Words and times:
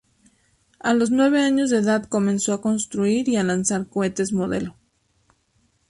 A 0.79 0.95
los 0.95 1.11
nueve 1.11 1.41
años 1.41 1.69
de 1.69 1.77
edad, 1.77 2.05
comenzó 2.07 2.53
a 2.53 2.61
construir 2.63 3.29
y 3.29 3.33
lanzar 3.33 3.87
cohetes 3.87 4.33
modelo. 4.33 4.75